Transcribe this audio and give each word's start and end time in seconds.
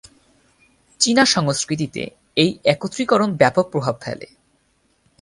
চীনা 0.99 1.23
সংস্কৃতিতে 1.25 2.03
এই 2.37 2.51
একত্রীকরণ 2.65 3.29
ব্যাপক 3.33 3.65
প্রভাব 3.71 3.95
ফেলে। 4.01 4.27